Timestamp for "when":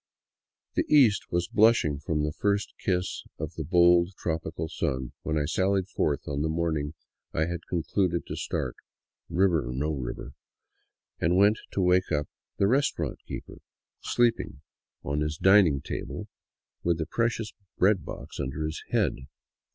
5.21-5.37